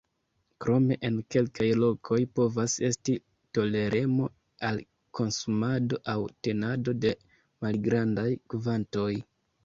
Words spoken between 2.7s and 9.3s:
esti toleremo al konsumado aŭ tenado de malgrandaj kvantoj.